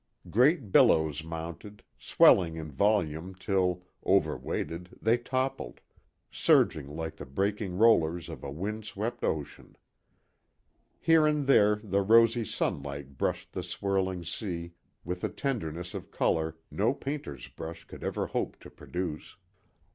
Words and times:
Great 0.31 0.71
billows 0.71 1.23
mounted, 1.23 1.83
swelling 1.95 2.55
in 2.55 2.71
volume 2.71 3.35
till, 3.35 3.83
overweighted, 4.03 4.97
they 4.99 5.15
toppled, 5.15 5.79
surging 6.31 6.87
like 6.87 7.17
the 7.17 7.25
breaking 7.27 7.77
rollers 7.77 8.27
of 8.27 8.43
a 8.43 8.49
wind 8.49 8.83
swept 8.83 9.23
ocean. 9.23 9.77
Here 10.99 11.27
and 11.27 11.45
there 11.45 11.75
the 11.83 12.01
rosy 12.01 12.45
sunlight 12.45 13.15
brushed 13.15 13.51
the 13.53 13.61
swirling 13.61 14.23
sea 14.23 14.73
with 15.03 15.23
a 15.23 15.29
tenderness 15.29 15.93
of 15.93 16.09
color 16.09 16.57
no 16.71 16.95
painter's 16.95 17.47
brush 17.49 17.83
could 17.83 18.03
ever 18.03 18.25
hope 18.25 18.57
to 18.61 18.71
produce. 18.71 19.35